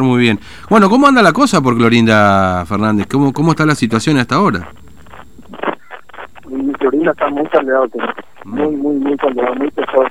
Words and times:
Muy 0.00 0.22
bien. 0.22 0.40
Bueno, 0.70 0.88
¿cómo 0.88 1.06
anda 1.06 1.20
la 1.20 1.34
cosa 1.34 1.60
por 1.60 1.76
Clorinda 1.76 2.64
Fernández? 2.64 3.06
¿Cómo, 3.08 3.30
cómo 3.30 3.50
está 3.50 3.66
la 3.66 3.74
situación 3.74 4.16
hasta 4.16 4.36
ahora? 4.36 4.72
Mi 6.48 6.72
Clorinda 6.72 7.10
está 7.10 7.28
muy 7.28 7.46
caldeado, 7.48 7.86
muy, 8.46 8.74
muy, 8.74 8.96
muy 8.96 9.16
caldeado, 9.18 9.54
muy 9.54 9.70
pesado. 9.70 10.04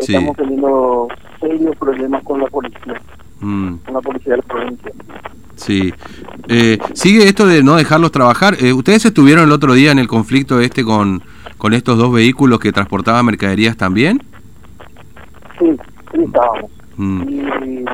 Sí. 0.00 0.14
Estamos 0.14 0.34
teniendo 0.34 1.08
serios 1.40 1.76
problemas 1.76 2.24
con 2.24 2.40
la 2.40 2.46
policía, 2.46 2.98
Mm, 3.42 3.74
con 3.84 3.94
la 3.94 4.00
policía 4.00 4.32
de 4.32 4.36
la 4.38 4.42
provincia. 4.44 4.92
sí. 5.56 5.92
Eh, 6.48 6.78
¿Sigue 6.94 7.24
esto 7.28 7.46
de 7.46 7.62
no 7.62 7.76
dejarlos 7.76 8.12
trabajar? 8.12 8.56
Eh, 8.60 8.72
¿Ustedes 8.72 9.04
estuvieron 9.04 9.44
el 9.44 9.52
otro 9.52 9.74
día 9.74 9.92
en 9.92 9.98
el 9.98 10.08
conflicto 10.08 10.58
este 10.58 10.84
con, 10.84 11.22
con 11.58 11.74
estos 11.74 11.98
dos 11.98 12.10
vehículos 12.14 12.58
que 12.58 12.72
transportaban 12.72 13.26
mercaderías 13.26 13.76
también? 13.76 14.22
Sí, 15.58 15.66
sí 16.14 16.22
estábamos. 16.24 16.70
Mm, 16.96 17.22
Y 17.28 17.84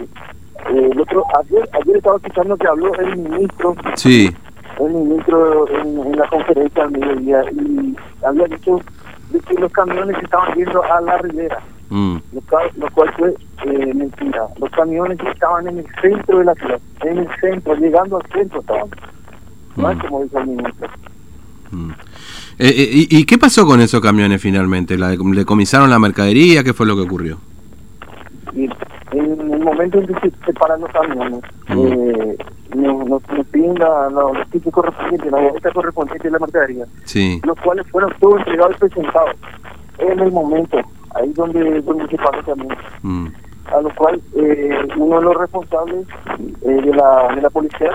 el 0.71 1.01
otro, 1.01 1.25
ayer, 1.41 1.69
ayer 1.81 1.97
estaba 1.97 2.17
escuchando 2.17 2.57
que 2.57 2.67
habló 2.67 2.95
el 2.97 3.17
ministro, 3.17 3.75
sí. 3.95 4.35
el 4.81 4.93
ministro 4.93 5.69
en, 5.69 5.99
en 6.07 6.17
la 6.17 6.29
conferencia 6.29 6.83
al 6.85 6.91
mediodía 6.91 7.43
y 7.53 7.97
había 8.25 8.47
dicho 8.47 8.81
de 9.31 9.41
que 9.41 9.55
los 9.55 9.73
camiones 9.73 10.17
estaban 10.23 10.55
yendo 10.57 10.83
a 10.85 11.01
la 11.01 11.19
ribera. 11.19 11.59
Mm, 11.89 12.17
lo 12.33 12.41
cual, 12.51 12.69
lo 12.77 12.91
cual 12.91 13.15
fue 13.17 13.35
eh, 13.65 13.95
mentira. 13.95 14.43
Los 14.59 14.71
camiones 14.71 15.19
estaban 15.33 15.69
en 15.69 15.79
el 15.79 15.87
centro 16.03 16.39
de 16.41 16.45
la 16.45 16.55
ciudad, 16.55 16.81
en 17.03 17.19
el 17.19 17.29
centro, 17.41 17.75
llegando 17.77 18.17
al 18.17 18.27
centro 18.33 18.61
estaban. 18.61 18.89
No 19.77 19.91
es 19.91 19.97
Mm. 19.97 20.01
como 20.01 20.23
dijo 20.25 20.39
el 20.41 20.47
ministro. 20.49 20.89
mm. 21.71 21.91
Eh, 22.59 22.69
eh, 22.69 22.89
y, 23.11 23.19
¿Y 23.19 23.25
qué 23.25 23.37
pasó 23.39 23.67
con 23.67 23.81
esos 23.81 24.01
camiones 24.01 24.41
finalmente? 24.41 24.97
¿La, 24.99 25.11
¿Le 25.11 25.45
comisaron 25.45 25.91
la 25.91 25.99
mercadería? 25.99 26.65
¿Qué 26.65 26.73
fue 26.73 26.87
lo 26.87 26.97
que 26.97 27.03
ocurrió? 27.03 27.39
Momento 29.77 29.99
en 29.99 30.07
que 30.07 30.15
se 30.31 30.37
separan 30.47 30.81
los 30.81 30.91
camiones, 30.91 31.41
Mm. 31.69 31.87
eh, 31.87 32.37
nos, 32.75 33.07
nos, 33.09 33.29
nos 33.29 33.47
piden 33.49 33.75
la, 33.75 34.09
la, 34.09 34.23
los 34.33 34.51
tickets 34.51 34.75
correspondientes, 34.75 35.31
la 35.33 35.39
boleta 35.41 35.71
correspondiente 35.73 36.29
de 36.29 36.31
la 36.33 36.39
mercadería, 36.39 36.85
Sí. 37.05 37.41
los 37.45 37.57
cuales 37.61 37.87
fueron 37.91 38.11
todos 38.21 38.39
entregados 38.39 38.77
y 38.77 38.79
presentados 38.81 39.37
en 39.99 40.19
el 40.21 40.33
momento, 40.33 40.79
ahí 41.15 41.31
donde, 41.35 41.81
donde 41.83 42.07
se 42.09 42.17
paró 42.17 42.39
el 42.39 42.45
camión. 42.47 42.77
Mm, 43.03 43.27
a 43.75 43.81
lo 43.83 43.95
cual 43.97 44.21
eh, 44.37 44.79
uno 44.97 45.19
de 45.19 45.25
los 45.25 45.37
responsables 45.37 46.07
eh, 46.63 46.69
de, 46.69 46.95
la, 46.95 47.35
de 47.35 47.43
la 47.43 47.51
policía 47.51 47.91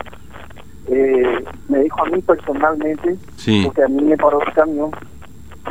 eh, 0.88 1.44
me 1.70 1.80
dijo 1.80 2.04
a 2.06 2.10
mí 2.10 2.22
personalmente, 2.22 3.16
Sí. 3.38 3.64
porque 3.66 3.84
a 3.84 3.88
mí 3.88 4.04
me 4.04 4.18
paró 4.18 4.40
el 4.42 4.54
camión, 4.54 4.92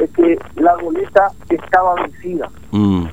es 0.00 0.10
que 0.10 0.38
la 0.56 0.74
boleta 0.76 1.28
estaba 1.48 1.94
vencida, 1.96 2.48
mm, 2.72 3.04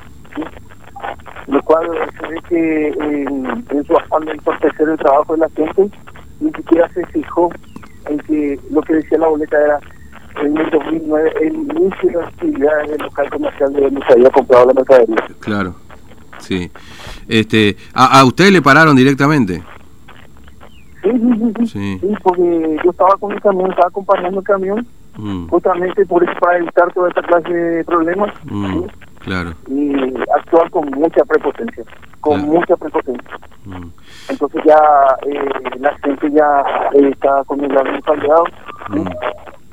cual 1.67 1.87
se 2.19 2.27
ve 2.27 2.39
que 2.49 2.87
en, 2.87 3.65
en 3.69 3.83
su 3.85 3.95
afán 3.97 4.25
de 4.25 4.31
entorpecer 4.31 4.89
el 4.89 4.97
trabajo 4.97 5.33
de 5.33 5.39
la 5.39 5.49
gente, 5.49 5.89
ni 6.39 6.51
siquiera 6.53 6.89
se 6.93 7.05
fijó 7.07 7.49
en 8.07 8.17
que 8.19 8.59
lo 8.71 8.81
que 8.81 8.93
decía 8.95 9.17
la 9.17 9.27
boleta 9.27 9.57
era 9.63 9.79
en 10.43 10.57
el 10.57 10.69
2009 10.69 11.33
el 11.41 11.53
inicio 11.55 12.09
de 12.09 12.13
las 12.13 12.27
actividades 12.29 12.89
del 12.91 13.01
local 13.01 13.29
comercial 13.29 13.73
de 13.73 13.81
donde 13.81 14.01
se 14.05 14.13
había 14.13 14.29
comprado 14.29 14.65
la 14.67 14.73
mercadería. 14.73 15.27
claro. 15.39 15.75
Sí. 16.39 16.71
Este, 17.27 17.75
¿a, 17.93 18.19
¿A 18.19 18.25
usted 18.25 18.51
le 18.51 18.61
pararon 18.61 18.95
directamente? 18.95 19.63
Sí, 21.03 21.09
sí, 21.11 21.19
sí, 21.19 21.53
sí, 21.57 21.65
Sí. 21.67 21.97
sí, 22.01 22.13
porque 22.23 22.77
yo 22.83 22.91
estaba 22.91 23.15
con 23.19 23.31
el 23.31 23.41
camión, 23.41 23.69
estaba 23.71 23.87
acompañando 23.89 24.39
el 24.39 24.45
camión, 24.45 24.87
Mm, 25.19 25.47
justamente 25.47 26.05
por 26.05 26.23
eso 26.23 26.31
para 26.39 26.59
evitar 26.59 26.93
toda 26.93 27.09
esta 27.09 27.23
clase 27.23 27.51
de 27.51 27.83
problemas 27.85 28.31
mm, 28.43 28.65
¿sí? 28.81 28.85
Claro. 29.27 29.53
y 29.69 29.93
actuar 30.35 30.69
con 30.71 30.89
mucha 30.91 31.23
prepotencia, 31.25 31.83
con 32.21 32.39
Claro. 32.39 32.53
mucha 32.53 32.75
prepotencia. 32.77 33.39
Mm, 33.65 33.87
Entonces 34.29 34.61
ya 34.65 34.79
eh, 35.29 35.77
la 35.79 35.95
gente 35.99 36.31
ya 36.31 36.63
eh, 36.93 37.09
está 37.11 37.43
con 37.45 37.63
el 37.63 37.69
¿sí? 37.71 38.99
mm, 38.99 39.07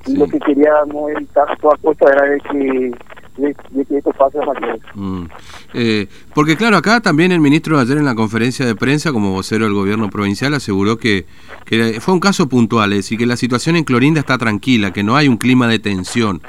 sí. 0.05 0.16
lo 0.16 0.27
que 0.28 0.38
queríamos 0.41 1.11
evitar 1.12 1.50
a 1.50 1.56
toda 1.56 1.77
costa 1.78 2.06
era 2.12 2.22
de 2.24 2.40
que, 2.40 2.92
de, 3.36 3.56
de 3.70 3.84
que 3.84 3.98
esto 3.98 4.11
pase 4.12 4.39
a 4.39 4.46
mayores. 4.46 4.83
Mm. 4.95 5.24
Eh, 5.74 6.08
porque 6.34 6.57
claro, 6.57 6.77
acá 6.77 7.01
también 7.01 7.33
el 7.33 7.40
ministro 7.40 7.78
ayer 7.78 7.98
en 7.98 8.05
la 8.05 8.14
conferencia 8.14 8.67
de 8.67 8.74
prensa, 8.74 9.12
como 9.12 9.33
vocero 9.33 9.64
del 9.64 9.74
gobierno 9.74 10.11
provincial, 10.11 10.55
aseguró 10.55 10.98
que, 10.98 11.27
que 11.64 12.01
fue 12.01 12.14
un 12.14 12.20
caso 12.20 12.48
puntual, 12.48 12.92
es 12.92 12.98
decir, 12.98 13.18
que 13.18 13.27
la 13.27 13.36
situación 13.36 13.77
en 13.77 13.84
Clorinda 13.84 14.20
está 14.20 14.39
tranquila, 14.39 14.92
que 14.92 15.02
no 15.05 15.17
hay 15.17 15.28
un 15.28 15.36
clima 15.36 15.67
de 15.68 15.78
tensión. 15.78 16.42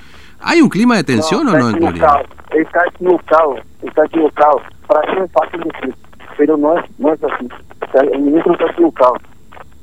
¿Hay 0.47 0.61
un 0.61 0.69
clima 0.69 0.95
de 0.97 1.03
tensión 1.03 1.47
o 1.47 1.57
no 1.57 1.69
en 1.69 1.75
equivocado, 1.75 2.23
Clorinda? 2.23 2.69
Está 2.69 2.83
equivocado, 2.88 3.56
está 3.81 4.06
equivocado. 4.06 4.61
Para 4.85 5.11
eso 5.11 5.23
es 5.23 5.31
fácil 5.31 5.61
decir, 5.61 5.95
pero 6.38 6.56
no 6.56 6.78
es, 6.78 6.85
no 7.00 7.13
es 7.13 7.23
así. 7.23 7.50
O 7.81 7.91
sea, 7.91 8.01
el 8.01 8.22
ministro 8.22 8.53
está 8.53 8.66
equivocado. 8.66 9.16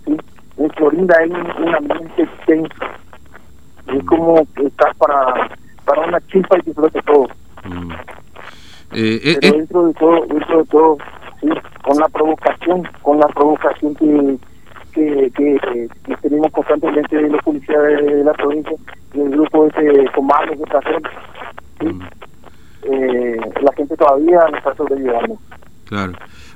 ¿sí? 0.07 0.17
En 0.59 0.71
Florinda 0.71 1.17
hay 1.19 1.31
un, 1.31 1.75
ambiente 1.75 2.29
tenso. 2.47 2.85
Es 3.89 4.05
como 4.05 4.47
que 4.55 4.67
está 4.67 4.93
para, 4.99 5.51
para 5.85 6.07
una 6.07 6.21
chispa 6.29 6.57
y 6.59 6.63
que 6.63 6.75
flote 6.75 7.03
todo. 7.03 7.27
Mm. 7.65 7.93
Eh, 8.93 9.21
eh, 9.25 9.39
Pero 9.41 9.55
eh, 9.55 9.59
dentro 9.59 9.87
de 9.87 9.95
todo, 9.95 10.27
dentro 10.27 10.59
de 10.59 10.65
todo, 10.67 10.99
sí, 11.41 11.49
con 11.83 11.99
la 11.99 12.09
provocación, 12.09 12.89
con 13.03 13.19
la 13.19 13.27
provocación 13.27 13.97
que, 13.97 14.39
que, 14.93 15.31
que, 15.35 15.89
que 16.05 16.17
tenemos 16.19 16.53
constantemente 16.53 17.17
de 17.17 17.31
los 17.31 17.43
policías 17.43 17.83
de, 17.83 18.23
la 18.23 18.33
provincia, 18.35 18.77
del 19.15 19.31
grupo 19.31 19.67
ese 19.67 20.05
comando 20.15 20.55
de 20.55 20.63
estación, 20.63 21.03
¿sí? 21.81 21.87
mm, 21.87 22.03
eh, 22.85 23.37
la 23.63 23.73
gente 23.77 23.97
todavía 23.97 24.41
no 24.51 24.57
está 24.59 24.75
sobreviviendo. 24.75 25.39
claro. 25.87 26.13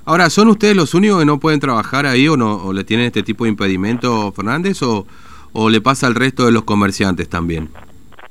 Ahora, 0.08 0.30
¿son 0.30 0.46
ustedes 0.48 0.76
los 0.76 0.94
únicos 0.94 1.18
que 1.18 1.24
no 1.24 1.40
pueden 1.40 1.58
trabajar 1.58 2.06
ahí 2.06 2.28
o 2.28 2.36
no 2.36 2.62
o 2.64 2.72
le 2.72 2.84
tienen 2.84 3.06
este 3.06 3.24
tipo 3.24 3.42
de 3.42 3.50
impedimento, 3.50 4.30
Fernández, 4.32 4.80
o, 4.84 5.04
o 5.52 5.68
le 5.68 5.80
pasa 5.80 6.06
al 6.06 6.14
resto 6.14 6.46
de 6.46 6.52
los 6.52 6.62
comerciantes 6.62 7.28
también? 7.28 7.68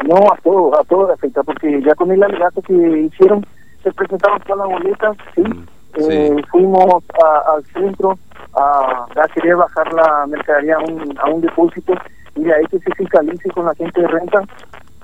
No, 0.08 0.16
a 0.32 0.38
todos, 0.42 0.80
a 0.80 0.84
todos 0.86 1.10
afecta, 1.12 1.44
porque 1.44 1.82
ya 1.86 1.94
con 1.96 2.12
el 2.12 2.24
alegato 2.24 2.62
que 2.62 2.74
hicieron, 3.12 3.46
se 3.84 3.92
presentaron 3.92 4.40
todas 4.48 4.70
las 4.70 4.80
boletas, 4.80 5.18
¿sí? 5.36 5.42
Mm, 5.42 5.66
Eh, 5.98 6.36
fuimos 6.52 7.04
a- 7.24 7.54
al 7.56 7.64
centro 7.74 8.18
a, 8.54 9.06
a 9.16 9.28
querer 9.34 9.56
bajar 9.56 9.94
la 9.94 10.26
mercadería 10.28 10.76
a 10.76 10.80
un, 10.80 11.18
a 11.18 11.30
un 11.30 11.40
depósito 11.42 11.94
y 12.36 12.44
de 12.44 12.54
ahí 12.54 12.66
que 12.70 12.80
se 12.80 12.92
fiscalice 12.96 13.50
con 13.52 13.66
la 13.66 13.76
gente 13.76 14.02
de 14.02 14.08
renta, 14.08 14.44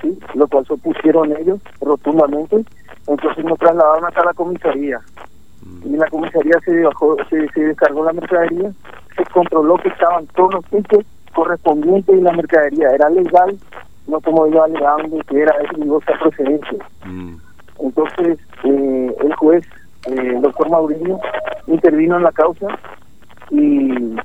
¿sí? 0.02 0.18
lo 0.36 0.48
cual 0.48 0.66
se 0.66 0.74
opusieron 0.74 1.36
ellos 1.38 1.60
rotundamente. 1.82 2.64
Entonces 3.08 3.44
nos 3.46 3.58
trasladaron 3.58 4.06
hasta 4.06 4.26
la 4.26 4.34
comisaría. 4.34 5.00
Y 5.84 5.88
en 5.88 6.00
la 6.00 6.08
comisaría 6.10 6.60
se, 6.66 6.82
bajó, 6.82 7.18
se, 7.30 7.48
se 7.50 7.62
descargó 7.62 8.04
la 8.06 8.14
mercadería, 8.14 8.72
se 9.16 9.24
controló 9.32 9.78
que 9.78 9.90
estaban 9.90 10.28
todos 10.28 10.56
los 10.56 10.66
tickets 10.66 11.08
correspondientes 11.34 12.16
de 12.16 12.22
la 12.22 12.34
mercadería. 12.34 12.90
Era 12.92 13.10
legal, 13.10 13.58
no 14.08 14.20
como 14.22 14.46
ellos 14.46 14.64
alegaban 14.64 15.10
de 15.10 15.22
que 15.22 15.42
era 15.42 15.56
de 15.58 16.18
procedencia. 16.20 16.86
Mm, 17.06 17.36
Entonces, 17.80 18.40
eh, 18.64 19.16
el 19.22 19.36
juez, 19.36 19.66
eh, 20.08 20.34
el 20.36 20.42
doctor 20.42 20.70
Mauricio, 20.70 21.20
intervino 21.68 22.18
en 22.18 22.24
la 22.24 22.32
causa 22.32 22.68
y 23.50 24.16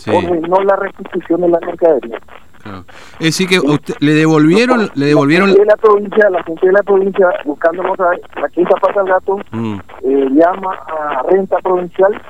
sí. 0.00 0.10
ordenó 0.10 0.62
la 0.64 0.76
restitución 0.76 1.40
de 1.42 1.48
la 1.48 1.60
mercadería. 1.60 2.18
Claro. 2.62 2.84
Es 3.18 3.26
decir, 3.26 3.48
que 3.48 3.58
usted- 3.58 3.94
le 4.00 4.12
devolvieron, 4.12 4.90
le 4.94 5.06
devolvieron... 5.06 5.48
La 5.48 5.54
gente 5.54 5.62
de 5.64 5.66
la 5.70 5.76
provincia, 5.76 6.30
la 6.30 6.42
gente 6.44 6.66
de 6.66 6.72
la 6.72 6.82
provincia, 6.82 7.26
buscándonos 7.46 7.98
a 8.00 8.40
la 8.40 8.48
quinta 8.50 8.74
pasa 8.76 9.00
al 9.00 9.06
gato, 9.08 9.38
Mm, 9.50 9.78
eh, 10.04 10.28
llama 10.32 10.74
a 10.74 11.22
renta 11.30 11.56
provincial 11.62 12.20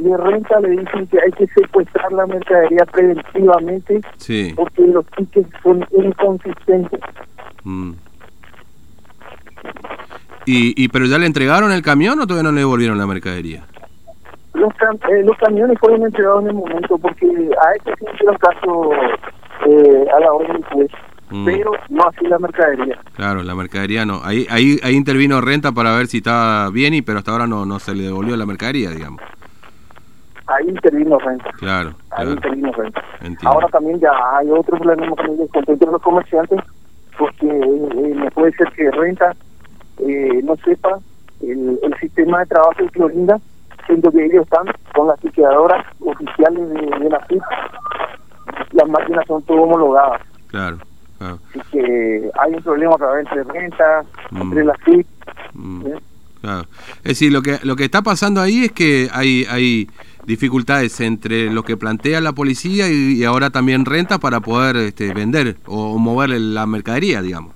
y 0.00 0.04
de 0.04 0.16
renta 0.18 0.60
le 0.60 0.70
dicen 0.70 1.06
que 1.06 1.18
hay 1.24 1.30
que 1.32 1.46
secuestrar 1.48 2.12
la 2.12 2.26
mercadería 2.26 2.84
preventivamente 2.92 4.00
sí. 4.18 4.52
porque 4.56 4.82
los 4.82 5.06
tickets 5.16 5.48
son 5.62 5.86
inconsistentes. 5.96 7.00
mm. 7.62 7.92
¿Y, 10.46 10.84
¿Y 10.84 10.88
pero 10.88 11.06
ya 11.06 11.16
le 11.18 11.24
entregaron 11.26 11.72
el 11.72 11.80
camión 11.82 12.20
o 12.20 12.26
todavía 12.26 12.50
no 12.50 12.52
le 12.54 12.60
devolvieron 12.60 12.98
la 12.98 13.06
mercadería? 13.06 13.64
Los, 14.54 14.72
cam- 14.74 14.98
eh, 15.10 15.22
los 15.24 15.36
camiones 15.38 15.78
fueron 15.78 16.02
entregados 16.04 16.42
en 16.42 16.48
el 16.50 16.54
momento 16.54 16.96
porque 16.98 17.26
a 17.26 17.72
este 17.76 17.92
sí 17.98 18.04
hicieron 18.14 18.36
caso 18.38 18.90
eh, 19.66 20.06
a 20.16 20.20
la 20.20 20.32
orden 20.32 20.52
del 20.52 20.64
juez, 20.66 20.90
Mm. 21.30 21.44
pero 21.46 21.72
no 21.88 22.02
así 22.06 22.26
la 22.26 22.38
mercadería. 22.38 22.98
Claro, 23.16 23.42
la 23.42 23.54
mercadería 23.54 24.04
no. 24.04 24.20
Ahí, 24.22 24.46
ahí, 24.50 24.78
ahí 24.84 24.94
intervino 24.94 25.40
renta 25.40 25.72
para 25.72 25.96
ver 25.96 26.06
si 26.06 26.18
estaba 26.18 26.68
bien 26.70 26.92
y 26.92 27.00
pero 27.02 27.18
hasta 27.18 27.32
ahora 27.32 27.46
no, 27.46 27.64
no 27.64 27.78
se 27.78 27.94
le 27.94 28.04
devolvió 28.04 28.36
la 28.36 28.44
mercadería, 28.44 28.90
digamos. 28.90 29.22
Ahí 30.46 30.68
intervino 30.68 31.18
renta. 31.18 31.50
Claro, 31.58 31.90
Ahí 32.10 32.16
claro. 32.26 32.30
intervino 32.32 32.72
renta. 32.72 33.02
Entiendo. 33.22 33.48
Ahora 33.48 33.66
también 33.68 33.98
ya 34.00 34.10
hay 34.36 34.50
otro 34.50 34.76
problema 34.78 35.08
con 35.16 35.26
el 35.30 35.78
de 35.78 35.86
los 35.86 36.02
comerciantes 36.02 36.60
porque 37.18 37.46
eh, 37.46 38.12
no 38.14 38.26
puede 38.32 38.52
ser 38.52 38.68
que 38.72 38.90
renta 38.90 39.34
eh, 40.06 40.40
no 40.44 40.56
sepa 40.56 40.98
el, 41.40 41.78
el 41.82 41.94
sistema 42.00 42.40
de 42.40 42.46
trabajo 42.46 42.82
de 42.82 42.90
Clorinda, 42.90 43.38
siendo 43.94 44.10
que 44.10 44.24
ellos 44.26 44.42
están 44.44 44.66
con 44.94 45.06
las 45.08 45.22
liquidadoras 45.22 45.86
oficiales 46.00 46.68
de, 46.70 46.98
de 46.98 47.10
la 47.10 47.20
FIP. 47.26 47.42
Las 48.72 48.88
máquinas 48.88 49.24
son 49.26 49.42
todas 49.42 49.62
homologadas. 49.62 50.20
Claro, 50.48 50.78
claro. 51.18 51.38
Así 51.50 51.60
que 51.72 52.30
hay 52.38 52.54
un 52.54 52.62
problema 52.62 52.94
otra 52.94 53.12
vez 53.12 53.26
entre 53.26 53.44
renta, 53.44 54.04
Mm. 54.30 54.42
entre 54.42 54.64
la 54.64 54.74
FIP. 54.84 55.06
Mm. 55.54 55.82
¿sí? 55.84 55.90
Claro. 56.40 56.66
Es 56.98 57.02
decir, 57.04 57.32
lo 57.32 57.40
que 57.42 57.58
lo 57.62 57.76
que 57.76 57.84
está 57.84 58.02
pasando 58.02 58.40
ahí 58.40 58.64
es 58.64 58.72
que 58.72 59.08
hay 59.12 59.46
hay 59.48 59.88
dificultades 60.26 61.00
entre 61.00 61.50
lo 61.50 61.62
que 61.62 61.76
plantea 61.76 62.20
la 62.20 62.32
policía 62.32 62.88
y, 62.88 63.14
y 63.14 63.24
ahora 63.24 63.50
también 63.50 63.84
renta 63.84 64.18
para 64.18 64.40
poder 64.40 64.76
este, 64.76 65.12
vender 65.14 65.56
o 65.66 65.98
mover 65.98 66.30
la 66.30 66.66
mercadería, 66.66 67.22
digamos. 67.22 67.54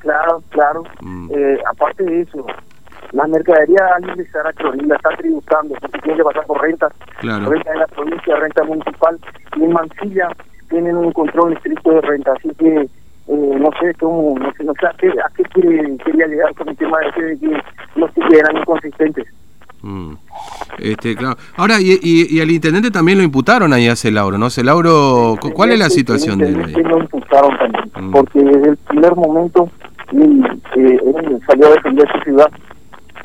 Claro, 0.00 0.42
claro. 0.50 0.84
Mm. 1.00 1.30
Eh, 1.34 1.58
aparte 1.70 2.04
de 2.04 2.22
eso, 2.22 2.46
la 3.12 3.26
mercadería 3.26 3.80
al 3.96 4.54
Clorinda 4.54 4.96
está 4.96 5.10
tributando, 5.16 5.74
porque 5.80 5.98
tiene 6.00 6.18
que 6.18 6.24
pasar 6.24 6.46
por 6.46 6.60
renta, 6.62 6.88
Claro. 7.20 7.50
renta 7.50 7.72
de 7.72 7.78
la 7.78 7.86
provincia, 7.88 8.36
renta 8.36 8.64
municipal, 8.64 9.18
y 9.56 9.64
en 9.64 9.72
Mansilla 9.72 10.28
tienen 10.68 10.96
un 10.96 11.12
control 11.12 11.52
estricto 11.54 11.90
de 11.90 12.00
renta, 12.02 12.32
así 12.32 12.48
que 12.58 12.68
eh, 12.76 12.88
no 13.60 13.70
sé 13.80 13.94
cómo, 13.98 14.38
no 14.38 14.52
sé, 14.54 14.64
no 14.64 14.72
sé 14.80 14.86
a 14.86 14.94
qué, 14.98 15.08
a 15.08 15.30
qué 15.36 15.42
quiere, 15.44 15.96
quería 16.04 16.26
llegar 16.26 16.54
con 16.54 16.68
el 16.68 16.76
tema 16.76 16.98
de 17.00 17.36
que 17.38 17.62
los 17.96 18.10
que 18.12 18.38
eran 18.38 18.56
inconsistentes. 18.56 19.26
Mm. 19.82 20.12
Este, 20.78 21.16
claro. 21.16 21.36
Ahora, 21.56 21.80
y, 21.80 21.98
y, 22.02 22.36
y 22.36 22.40
al 22.40 22.50
intendente 22.50 22.90
también 22.90 23.18
lo 23.18 23.24
imputaron 23.24 23.72
ahí 23.72 23.88
a 23.88 23.96
Celauro, 23.96 24.36
¿no? 24.38 24.50
Celauro, 24.50 25.36
cu- 25.40 25.52
¿cuál 25.52 25.72
es 25.72 25.78
la 25.78 25.88
situación 25.90 26.38
de 26.38 26.48
él 26.48 26.62
ahí? 26.64 26.72
lo 26.82 26.98
imputaron 26.98 27.56
también, 27.58 27.84
Mm. 28.00 28.12
porque 28.12 28.38
desde 28.40 28.70
el 28.70 28.76
primer 28.76 29.14
momento 29.16 29.68
y, 30.12 30.22
eh, 30.22 31.00
él 31.04 31.40
salió 31.46 31.66
a 31.66 31.70
defender 31.70 32.08
su 32.12 32.18
ciudad. 32.24 32.50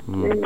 Eh, 0.08 0.42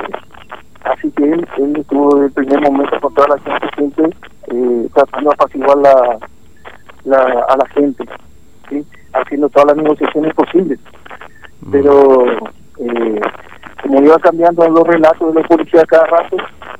así 0.83 1.11
que 1.11 1.23
él, 1.23 1.47
él 1.57 1.75
estuvo 1.77 2.15
desde 2.15 2.25
el 2.27 2.31
primer 2.31 2.61
momento 2.61 2.99
con 3.01 3.13
toda 3.13 3.27
la 3.29 3.39
gente 3.39 3.67
siempre 3.75 4.09
eh, 4.47 4.89
tratando 4.93 5.29
de 5.29 5.33
apaciguar 5.33 5.77
la, 5.77 6.19
la, 7.05 7.45
a 7.49 7.57
la 7.57 7.65
gente, 7.73 8.05
¿sí? 8.69 8.85
haciendo 9.13 9.49
todas 9.49 9.75
las 9.75 9.83
negociaciones 9.83 10.33
posibles. 10.33 10.79
Mm. 11.61 11.71
Pero 11.71 12.25
eh, 12.79 13.21
como 13.81 14.01
iba 14.01 14.17
cambiando 14.19 14.67
los 14.69 14.87
relatos 14.87 15.33
de 15.33 15.41
la 15.41 15.47
policía 15.47 15.83
cada 15.85 16.05
rato, 16.05 16.37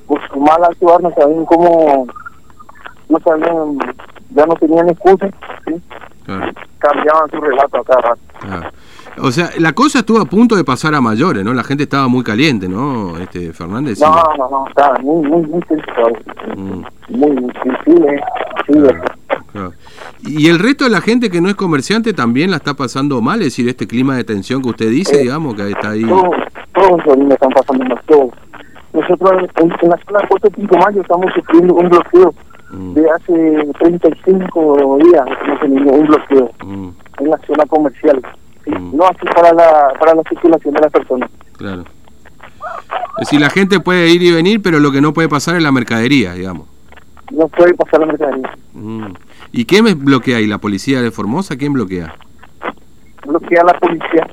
por 0.08 0.28
su 0.30 0.40
mal 0.40 0.64
actuar 0.64 1.02
no 1.02 1.12
sabían 1.14 1.46
cómo, 1.46 2.08
no 3.10 3.20
sabían, 3.20 3.78
ya 4.32 4.46
no 4.46 4.56
tenían 4.56 4.90
excusa, 4.90 5.30
¿sí? 5.66 5.82
Claro, 6.26 6.52
cambiaban 6.80 7.30
su 7.32 7.42
relato 7.42 7.78
a 7.78 7.84
cada 7.84 8.02
rato. 8.02 8.22
O 9.22 9.32
sea, 9.32 9.50
la 9.58 9.74
cosa 9.74 10.00
estuvo 10.00 10.20
a 10.20 10.26
punto 10.26 10.56
de 10.56 10.64
pasar 10.64 10.94
a 10.96 11.02
mayores, 11.02 11.44
¿no? 11.44 11.54
La 11.54 11.64
gente 11.64 11.84
estaba 11.84 12.08
muy 12.08 12.24
caliente, 12.24 12.68
¿no? 12.70 13.18
Este, 13.18 13.52
Fernández. 13.54 14.00
No, 14.00 14.12
no, 14.38 14.50
no, 14.50 14.68
estaba 14.68 14.98
muy, 15.00 15.28
muy, 15.28 15.46
muy 15.48 15.62
Mm. 16.56 16.82
muy, 17.10 17.52
sensible, 17.64 18.22
Claro, 18.66 19.02
claro. 19.52 19.74
Y 20.22 20.48
el 20.48 20.60
resto 20.60 20.84
de 20.84 20.90
la 20.92 21.02
gente 21.02 21.30
que 21.30 21.42
no 21.42 21.50
es 21.50 21.56
comerciante 21.56 22.14
también 22.14 22.52
la 22.52 22.58
está 22.58 22.74
pasando 22.76 23.22
mal, 23.22 23.40
es 23.40 23.48
decir, 23.48 23.68
este 23.68 23.88
clima 23.88 24.16
de 24.16 24.24
tensión 24.24 24.62
que 24.62 24.70
usted 24.70 24.90
dice, 24.90 25.18
Eh, 25.18 25.24
digamos, 25.24 25.56
que 25.56 25.70
está 25.70 25.92
ahí. 25.92 26.04
todos, 26.04 26.36
todos 26.74 27.18
los 27.18 27.32
están 27.32 27.50
pasando 27.52 27.86
mal, 27.86 28.02
todos. 28.08 28.32
Nosotros 28.94 29.32
en, 29.62 29.72
en 29.82 29.90
la 29.90 29.98
zona 30.06 30.20
de 30.22 30.28
Puerto 30.28 30.50
Pinto 30.52 30.78
Mayo 30.78 31.02
estamos 31.02 31.34
sufriendo 31.34 31.74
un 31.76 31.90
bloqueo 31.90 32.34
Mm, 32.72 32.94
de 32.94 33.10
hace 33.10 33.68
35 33.80 35.00
días, 35.04 35.26
teniendo 35.60 35.92
un 35.92 36.06
bloqueo 36.06 36.52
mm, 36.64 36.90
en 37.20 37.30
la 37.30 37.38
zona 37.48 37.66
comercial. 37.68 38.22
Mm. 38.70 38.96
no 38.98 39.06
así 39.08 39.26
para 39.36 39.54
la, 39.54 39.94
para 40.00 40.16
la 40.16 40.24
circulación 40.30 40.74
de 40.74 40.82
las 40.82 40.92
personas. 40.92 41.30
claro. 41.58 41.84
Es 43.18 43.28
decir, 43.28 43.42
la 43.42 43.50
gente 43.50 43.80
puede 43.80 44.10
ir 44.10 44.22
y 44.24 44.32
venir, 44.32 44.62
pero 44.62 44.80
lo 44.80 44.92
que 44.92 45.02
no 45.02 45.14
puede 45.14 45.28
pasar 45.28 45.56
es 45.58 45.64
la 45.64 45.72
mercadería, 45.72 46.34
digamos. 46.34 46.68
No 47.32 47.48
puede 47.50 47.74
pasar 47.74 48.00
la 48.02 48.06
mercadería. 48.08 48.50
Mm. 48.74 49.08
¿Y 49.52 49.66
quién 49.66 49.84
me 49.84 49.94
bloquea 49.94 50.38
ahí? 50.38 50.48
¿La 50.48 50.58
policía 50.60 51.02
de 51.02 51.12
Formosa? 51.12 51.58
¿Quién 51.58 51.74
bloquea? 51.74 52.14
Bloquea 53.26 53.64
la 53.64 53.74
policía 53.74 54.28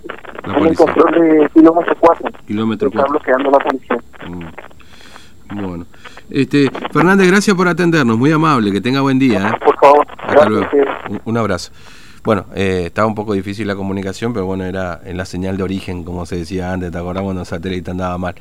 La 0.44 0.58
en 0.58 0.66
el 0.66 0.76
control 0.76 1.12
de 1.20 1.48
kilómetro 1.52 1.96
4. 1.98 2.30
Kilómetro 2.46 2.88
Está 2.88 3.00
cuatro. 3.00 3.12
bloqueando 3.14 3.50
la 3.50 3.58
policía. 3.58 3.96
Mm. 4.28 5.66
Bueno. 5.66 5.86
Este, 6.30 6.70
Fernández, 6.92 7.28
gracias 7.28 7.56
por 7.56 7.68
atendernos, 7.68 8.16
muy 8.18 8.30
amable, 8.32 8.70
que 8.72 8.80
tenga 8.80 9.00
buen 9.00 9.18
día. 9.18 9.48
¿eh? 9.48 9.58
Por 9.64 9.76
favor, 9.78 10.06
Hasta 10.18 10.48
gracias. 10.48 10.72
luego. 11.08 11.22
un 11.24 11.36
abrazo. 11.36 11.72
Bueno, 12.26 12.46
eh, 12.56 12.86
estaba 12.86 13.06
un 13.06 13.14
poco 13.14 13.34
difícil 13.34 13.68
la 13.68 13.76
comunicación, 13.76 14.32
pero 14.32 14.46
bueno, 14.46 14.64
era 14.64 15.00
en 15.04 15.16
la 15.16 15.24
señal 15.24 15.56
de 15.56 15.62
origen, 15.62 16.02
como 16.02 16.26
se 16.26 16.34
decía 16.38 16.72
antes, 16.72 16.90
¿te 16.90 16.98
acordás 16.98 17.22
cuando 17.22 17.42
el 17.42 17.46
satélite 17.46 17.92
andaba 17.92 18.18
mal? 18.18 18.34